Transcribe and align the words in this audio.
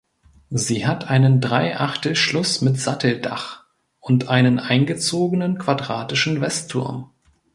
Sie 0.49 0.87
hat 0.87 1.11
einen 1.11 1.41
Dreiachtelschluss 1.41 2.61
mit 2.61 2.79
Satteldach 2.79 3.65
und 3.99 4.29
einen 4.29 4.57
eingezogenen 4.57 5.59
quadratischen 5.59 6.41
Westturm. 6.41 7.11